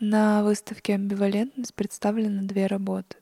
[0.00, 3.16] На выставке «Амбивалентность» представлены две работы.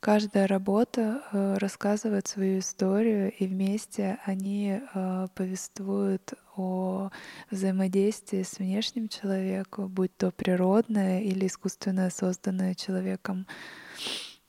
[0.00, 7.10] Каждая работа э, рассказывает свою историю, и вместе они э, повествуют о
[7.50, 13.46] взаимодействии с внешним человеком, будь то природное или искусственно созданное человеком,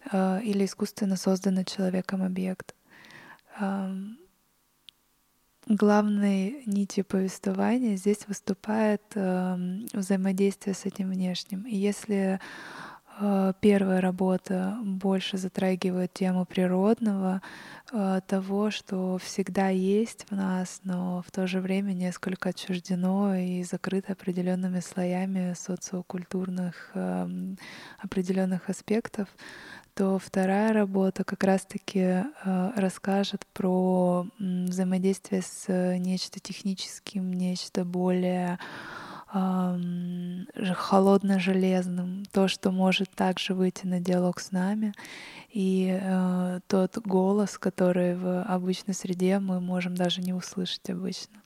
[0.10, 2.74] э, или искусственно созданный человеком объект.
[5.68, 11.64] Главной нитью повествования здесь выступает взаимодействие с этим внешним.
[11.68, 12.40] И если
[13.20, 17.42] Э, первая работа больше затрагивает тему природного,
[17.92, 23.64] э, того, что всегда есть в нас, но в то же время несколько отчуждено и
[23.64, 27.58] закрыто определенными слоями социокультурных эм,
[28.00, 29.28] определенных аспектов,
[29.94, 32.24] то вторая работа как раз-таки э,
[32.76, 38.60] расскажет про взаимодействие с нечто техническим, нечто более
[39.34, 44.94] холодно-железным, то, что может также выйти на диалог с нами,
[45.50, 51.38] и э, тот голос, который в обычной среде мы можем даже не услышать обычно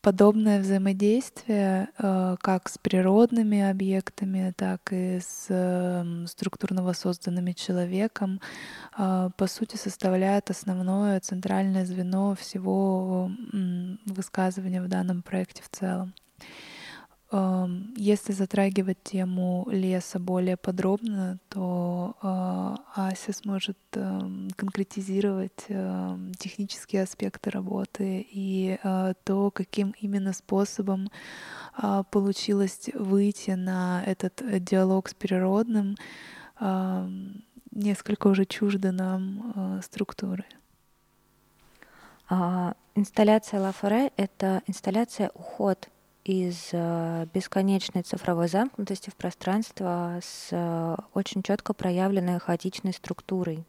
[0.00, 8.40] подобное взаимодействие э, как с природными объектами, так и с эм, структурно воссозданными человеком,
[8.98, 13.30] э, по сути, составляет основное центральное звено всего
[14.06, 16.14] высказывания в данном проекте в целом.
[17.96, 25.66] Если затрагивать тему леса более подробно, то э, Ася сможет конкретизировать
[26.38, 31.10] технические аспекты работы и э, то, каким именно способом
[31.82, 35.96] э, получилось выйти на этот диалог с природным,
[37.72, 40.44] несколько уже чуждо нам структуры.
[42.28, 45.88] А, инсталляция Лафоре— это инсталляция «Уход»
[46.24, 53.64] из э, бесконечной цифровой замкнутости в пространство с э, очень четко проявленной хаотичной структурой.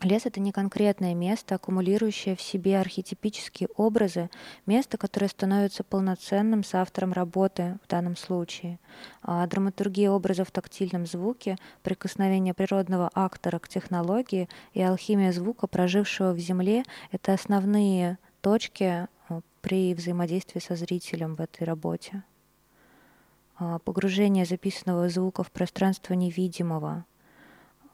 [0.00, 4.30] Лес— это не конкретное место, аккумулирующее в себе архетипические образы,
[4.64, 8.78] место, которое становится полноценным с автором работы в данном случае.
[9.22, 16.32] А драматургия образа в тактильном звуке, прикосновение природного актора к технологии и алхимия звука, прожившего
[16.32, 19.08] в Земле— это основные точки
[19.68, 22.22] при взаимодействии со зрителем в этой работе.
[23.58, 27.04] А, погружение записанного звука в пространство невидимого,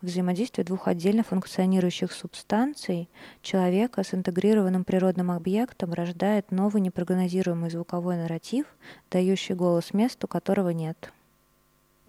[0.01, 3.09] взаимодействие двух отдельно функционирующих субстанций
[3.43, 8.67] человека с интегрированным природным объектом рождает новый непрогнозируемый звуковой нарратив,
[9.11, 11.13] дающий голос месту, которого нет.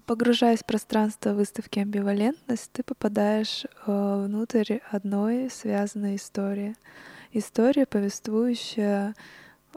[0.05, 6.75] Погружаясь в пространство выставки «Амбивалентность», ты попадаешь э, внутрь одной связанной истории.
[7.31, 9.15] История, повествующая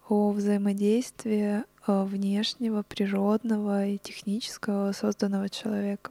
[0.08, 6.10] о взаимодействии э, внешнего, природного и технического созданного человека.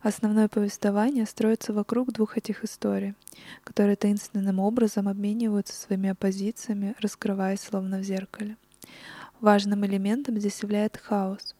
[0.00, 3.14] Основное повествование строится вокруг двух этих историй,
[3.64, 8.56] которые таинственным образом обмениваются своими оппозициями, раскрываясь словно в зеркале.
[9.40, 11.54] Важным элементом здесь является хаос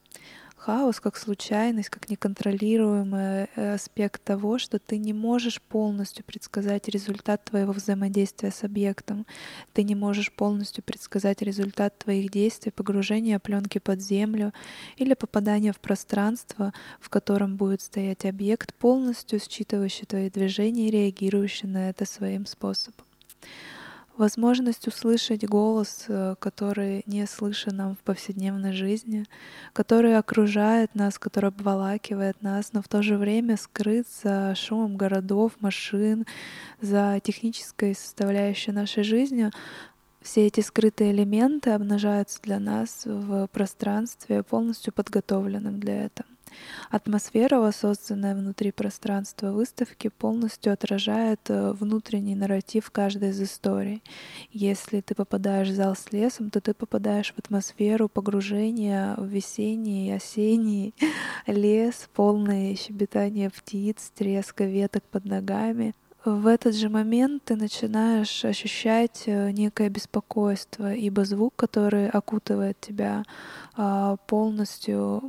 [0.61, 7.43] хаос как случайность, как неконтролируемый э, аспект того, что ты не можешь полностью предсказать результат
[7.45, 9.25] твоего взаимодействия с объектом,
[9.73, 14.53] ты не можешь полностью предсказать результат твоих действий, погружения пленки под землю
[14.97, 21.67] или попадания в пространство, в котором будет стоять объект, полностью считывающий твои движения и реагирующий
[21.67, 23.05] на это своим способом
[24.21, 29.25] возможность услышать голос, э, который не слышен нам в повседневной жизни,
[29.73, 35.53] который окружает нас, который обволакивает нас, но в то же время скрыт за шумом городов,
[35.59, 36.27] машин,
[36.81, 39.51] за технической составляющей нашей жизни,
[40.21, 46.27] все эти скрытые элементы обнажаются для нас в пространстве, полностью подготовленном для этого.
[46.89, 54.03] Атмосфера, воссозданная внутри пространства выставки, полностью отражает э, внутренний нарратив каждой из историй.
[54.51, 60.11] Если ты попадаешь в зал с лесом, то ты попадаешь в атмосферу погружения в весенний,
[60.11, 60.93] осенний
[61.47, 69.23] лес, полное щебетание птиц, треска веток под ногами, в этот же момент ты начинаешь ощущать
[69.25, 73.23] э, некое беспокойство, ибо звук, который окутывает тебя,
[73.75, 75.23] а, полностью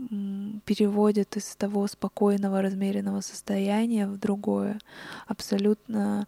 [0.67, 4.79] переводит из того спокойного, размеренного состояния в другое,
[5.27, 6.27] абсолютно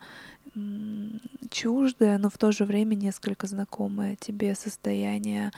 [1.50, 5.50] чуждое, но в то же время несколько знакомое тебе состояние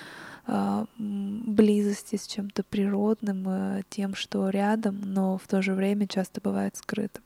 [0.46, 6.40] а, близости с чем-то природным, э, тем, что рядом, но в то же время часто
[6.40, 7.22] бывает скрытым.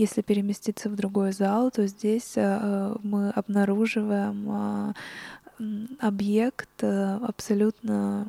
[0.00, 4.94] Если переместиться в другой зал, то здесь э, мы обнаруживаем а,
[5.98, 8.26] объект э, абсолютно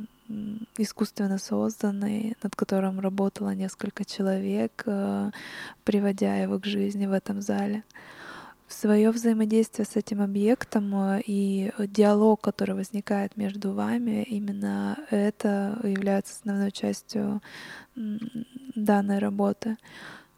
[0.78, 5.32] искусственно созданный, над которым работало несколько человек, э,
[5.86, 7.86] приводя его к жизни в этом зале.
[8.68, 16.34] Свое взаимодействие с этим объектом э, и диалог, который возникает между вами, именно это является
[16.34, 17.42] основной частью
[17.96, 19.78] данной работы.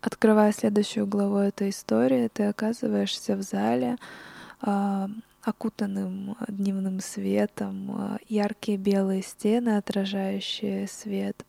[0.04, 3.96] Открывая следующую главу этой истории, ты оказываешься в зале,
[4.60, 5.10] а,
[5.42, 11.46] окутанным дневным светом, а, яркие белые стены, отражающие свет,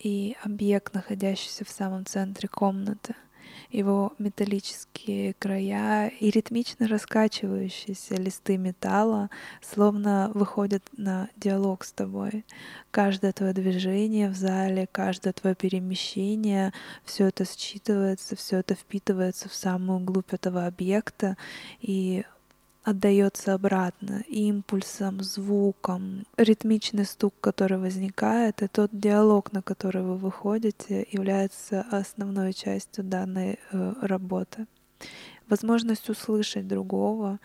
[0.00, 3.14] и объект, находящийся в самом центре комнаты—
[3.72, 9.30] его металлические края и ритмично раскачивающиеся листы металла
[9.62, 12.44] словно выходят на диалог с тобой.
[12.90, 16.72] Каждое твое движение в зале, каждое твое перемещение,
[17.04, 21.36] все это считывается, все это впитывается в самую глубь этого объекта,
[21.80, 22.24] и
[22.84, 26.24] отдается обратно импульсом, звуком.
[26.36, 33.58] Ритмичный стук, который возникает, и тот диалог, на который вы выходите, является основной частью данной
[33.70, 34.66] э, работы.
[35.48, 37.38] Возможность услышать другого,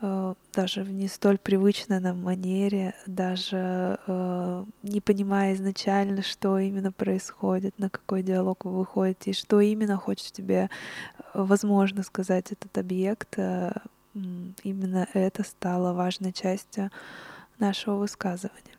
[0.00, 6.92] э, даже в не столь привычной нам манере, даже э, не понимая изначально, что именно
[6.92, 10.70] происходит, на какой диалог вы выходите, и что именно хочет тебе,
[11.34, 13.36] возможно, сказать этот объект,
[14.14, 16.90] именно это стало важной частью
[17.58, 18.78] нашего высказывания.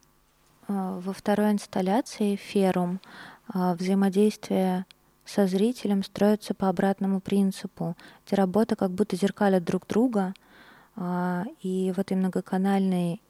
[0.67, 2.99] А, во второй инсталляции «Ферум»
[3.47, 4.85] а, взаимодействие
[5.25, 7.95] со зрителем строится по обратному принципу.
[8.25, 10.33] Эти работы как будто зеркалят друг друга,
[10.95, 13.21] а, и в этой многоканальной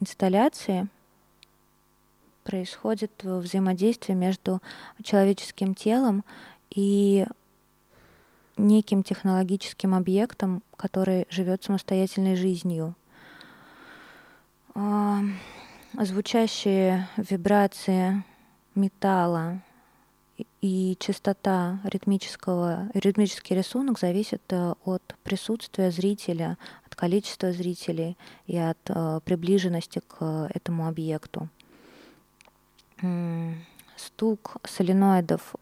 [0.00, 0.88] инсталляции
[2.44, 4.60] происходит взаимодействие между
[5.02, 6.24] человеческим телом
[6.70, 7.26] и
[8.56, 12.94] неким технологическим объектом, который живет самостоятельной жизнью.
[15.94, 18.24] Звучащие вибрации
[18.74, 19.62] металла
[20.60, 28.16] и частота ритмического, ритмический рисунок зависит э, от присутствия зрителя, от количества зрителей
[28.46, 31.48] и от э, приближенности к этому объекту.
[33.96, 35.54] Стук соленоидов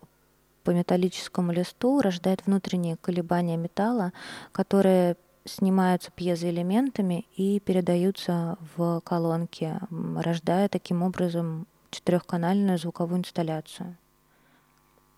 [0.64, 4.12] по металлическому листу рождает внутренние колебания металла,
[4.53, 9.79] которые снимаются пьезоэлементами и передаются в колонки,
[10.17, 13.97] рождая таким образом четырехканальную звуковую инсталляцию.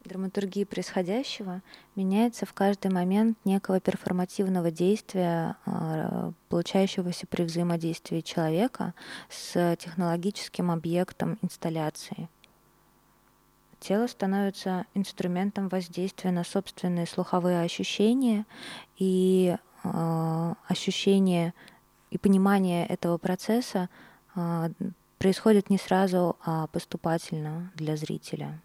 [0.05, 1.62] Драматургия происходящего
[1.96, 8.93] меняется в каждый момент некого перформативного действия, а, получающегося при взаимодействии человека
[9.31, 12.29] с технологическим объектом инсталляции.
[13.84, 18.46] Тело становится инструментом воздействия на собственные слуховые ощущения,
[18.96, 21.52] и э, ощущение
[22.10, 23.90] и понимание этого процесса
[24.34, 24.70] э,
[25.19, 28.58] происходит не сразу, а поступательно для зрителя.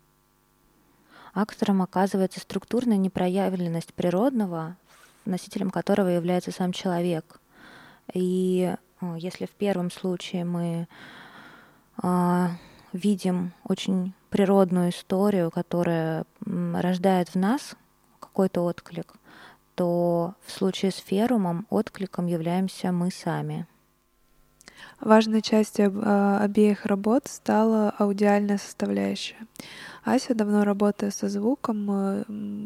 [1.34, 4.78] Актором оказывается структурная непроявленность природного,
[5.26, 7.42] носителем которого является сам человек.
[8.14, 10.88] И э, если в первом случае мы
[12.02, 12.48] э,
[12.94, 17.76] видим очень природную историю, которая рождает в нас
[18.20, 19.14] какой-то отклик,
[19.76, 23.68] то в случае с ферумом откликом являемся мы сами.
[25.00, 29.38] Важной частью а, обеих работ стала аудиальная составляющая.
[30.04, 32.24] Ася, давно работая со звуком, э,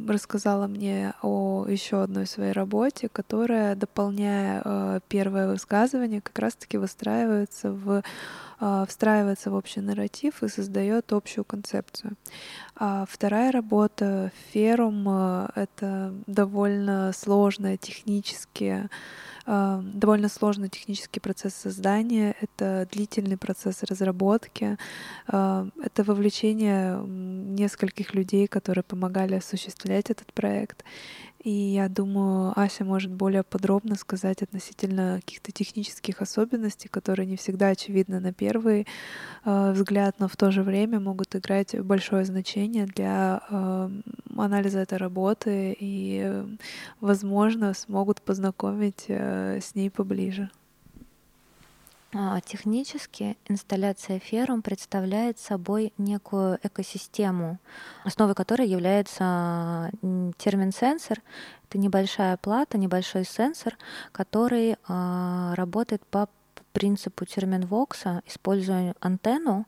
[0.08, 7.72] рассказала мне о еще одной своей работе, которая, дополняя э, первое высказывание, как раз-таки выстраивается
[7.72, 8.04] в
[8.66, 12.16] а, встраивается в общий нарратив и создает общую концепцию.
[12.78, 18.90] А вторая работа «Ферум» э,— это довольно сложная технически
[19.46, 24.78] довольно сложный технический процесс создания, это длительный процесс разработки,
[25.28, 30.84] а, это вовлечение нескольких людей, которые помогали осуществлять этот проект.
[31.44, 37.68] И я думаю, Ася может более подробно сказать относительно каких-то технических особенностей, которые не всегда
[37.68, 38.88] очевидны на первый
[39.44, 43.90] э, взгляд, но в то же время могут играть большое значение для э,
[44.38, 46.44] анализа этой работы и,
[47.02, 50.50] возможно, смогут познакомить э, с ней поближе.
[52.16, 57.60] А, технически инсталляция Ферум представляет собой некую экосистему,
[58.04, 59.90] основой которой является
[60.38, 61.22] термин сенсор.
[61.68, 63.78] Это небольшая плата, небольшой сенсор,
[64.12, 66.30] который а, работает по
[66.72, 69.66] принципу терминвокса, используя антенну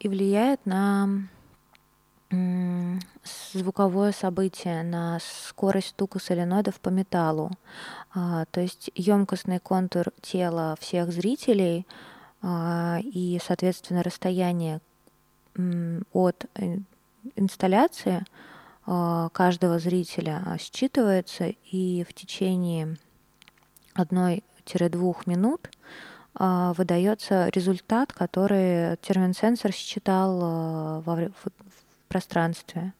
[0.00, 1.28] и влияет на
[3.52, 7.50] звуковое событие, на скорость стука соленоидов по металлу.
[8.14, 11.86] А, то есть емкостный контур тела всех зрителей
[12.44, 14.80] и, соответственно, расстояние
[16.12, 16.46] от
[17.34, 18.24] инсталляции
[18.84, 22.96] каждого зрителя считывается, и в течение
[23.94, 25.70] одной-двух минут
[26.34, 31.30] выдается результат, который термин-сенсор считал во,
[32.08, 32.92] пространстве.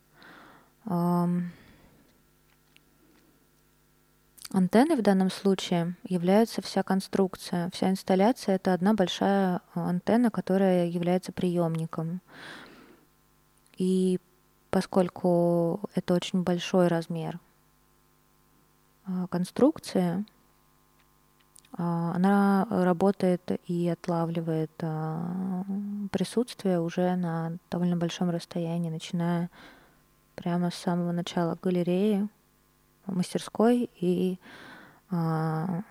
[4.52, 7.68] Антенной в данном случае является вся конструкция.
[7.74, 12.20] Вся инсталляция— это одна большая антенна, которая является приемником.
[13.76, 14.18] И
[14.70, 17.38] поскольку это очень большой размер
[19.04, 20.35] а, конструкции, а,
[21.78, 25.62] она работает и отлавливает а,
[26.10, 29.50] присутствие уже на довольно большом расстоянии, начиная
[30.36, 32.28] прямо с самого начала галереи,
[33.04, 34.38] мастерской и
[35.10, 35.82] а,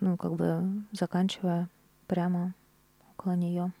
[0.00, 1.68] ну, как бы заканчивая
[2.08, 2.54] прямо
[3.12, 3.72] около нее.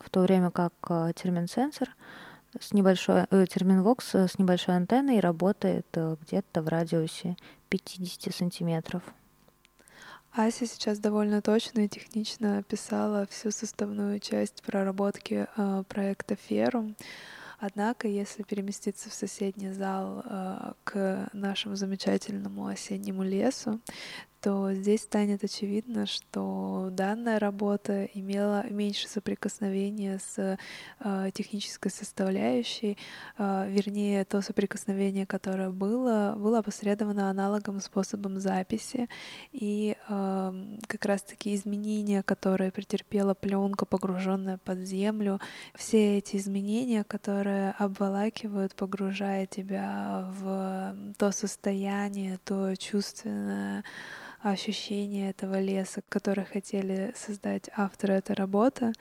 [0.00, 1.90] В то время как а, термин-сенсор
[2.58, 7.36] с небольшой, э, термин-вокс с небольшой антенной работает э, где-то в радиусе
[7.68, 9.04] 50 сантиметров.
[10.32, 16.94] Ася сейчас довольно точно и технично описала всю составную часть проработки э, проекта Ферум.
[17.58, 23.80] Однако, если переместиться в соседний зал э, к нашему замечательному осеннему лесу,
[24.40, 30.58] то здесь станет очевидно, что данная работа имела меньше соприкосновения с
[31.00, 32.96] э, технической составляющей,
[33.36, 39.08] э, вернее, то соприкосновение, которое было, было опосредовано аналогом способом записи,
[39.52, 45.38] и э, как раз-таки изменения, которые претерпела пленка, погруженная под землю,
[45.74, 53.84] все эти изменения, которые обволакивают, погружая тебя в то состояние, то чувственное
[54.42, 58.92] ощущение этого леса, который хотели создать авторы этой работы.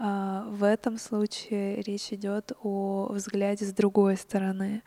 [0.00, 4.82] А, в этом случае речь идет о взгляде с другой стороны,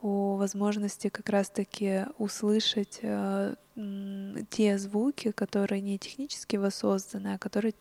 [0.00, 3.56] о возможности как раз-таки услышать э,
[4.50, 7.74] те звуки, которые не технически воссозданы, а которые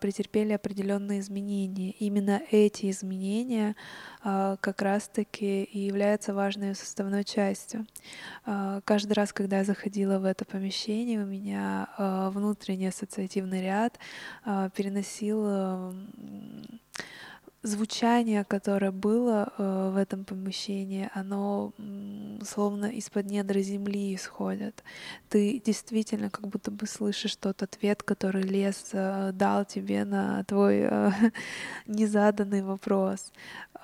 [0.00, 1.90] претерпели определенные изменения.
[1.92, 3.74] Именно эти изменения
[4.22, 7.86] а, как раз-таки и являются важной составной частью.
[8.44, 11.88] А, каждый раз, когда я заходила в это помещение, у меня
[12.32, 13.98] внутренний ассоциативный ряд
[14.44, 15.92] переносил
[17.66, 21.72] звучание, которое было э, в этом помещении, оно
[22.44, 24.84] словно из-под недра земли исходит.
[25.28, 30.88] Ты действительно как будто бы слышишь тот ответ, который лес э, дал тебе на твой
[30.90, 31.10] э,
[31.86, 33.32] незаданный вопрос.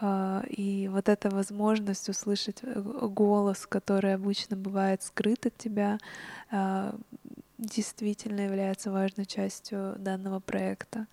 [0.01, 5.99] Э, и вот эта возможность услышать э, голос, который обычно бывает скрыт от тебя,
[6.51, 6.93] э,
[7.59, 11.07] действительно является важной частью данного проекта.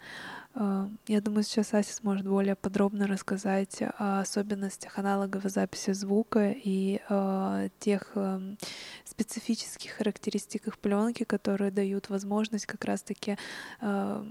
[0.55, 7.01] А, я думаю, сейчас Ася сможет более подробно рассказать о особенностях аналоговой записи звука и
[7.09, 8.57] о тех эм,
[9.05, 13.37] специфических характеристиках пленки, которые дают возможность как раз-таки
[13.81, 14.25] э,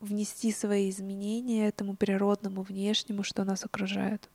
[0.00, 4.28] внести свои изменения этому природному внешнему, что нас окружает.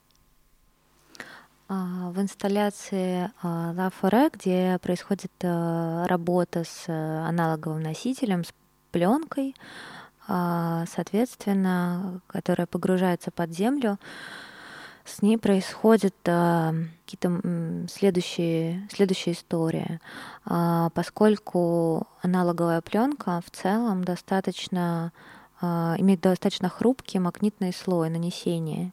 [1.70, 8.54] А, в инсталляции а, La Forêt, где происходит э, работа с э, аналоговым носителем, с
[8.92, 9.97] пленкой, а,
[10.28, 13.98] соответственно, которая погружается под землю,
[15.06, 20.02] с ней происходит какие-то следующие, следующая история.
[20.44, 25.14] Поскольку аналоговая пленка в целом достаточно
[25.62, 28.92] имеет достаточно хрупкий магнитный слой нанесения,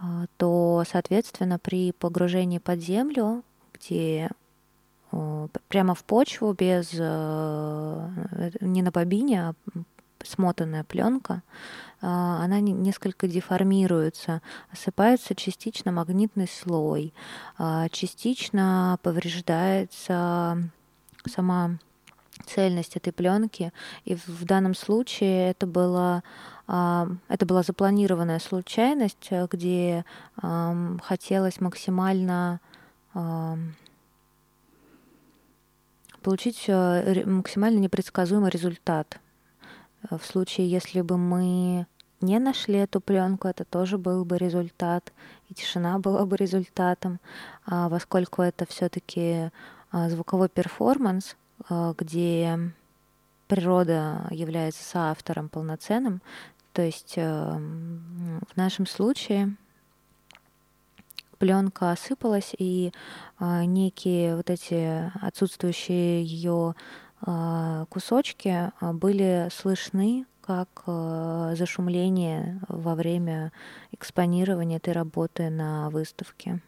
[0.00, 3.42] а, то, соответственно, при погружении под землю,
[3.74, 4.30] где
[5.68, 8.10] прямо в почву, без э,
[8.60, 9.54] не на бобине, а
[10.24, 11.42] смотанная пленка,
[12.00, 17.12] а, она несколько деформируется, осыпается частично магнитный слой,
[17.56, 20.70] а, частично повреждается
[21.26, 21.78] сама
[22.46, 23.72] цельность этой пленки.
[24.04, 26.22] И в данном случае это было
[26.66, 30.04] а, это была запланированная случайность, где
[30.36, 32.60] хотелось максимально
[36.22, 39.18] получить э, максимально непредсказуемый результат.
[40.10, 41.86] В случае, если бы мы
[42.20, 45.12] не нашли эту пленку, это тоже был бы результат,
[45.48, 47.20] и тишина была бы результатом,
[47.64, 49.50] а поскольку это все-таки
[49.90, 51.36] а, звуковой перформанс,
[51.68, 52.72] а, где
[53.46, 56.20] природа является соавтором полноценным,
[56.72, 59.56] то есть в нашем случае
[61.38, 62.92] пленка осыпалась, и
[63.40, 66.76] некие вот эти отсутствующие ее
[67.90, 73.52] кусочки были слышны как э, зашумление во время
[73.92, 76.62] экспонирования этой работы на выставке.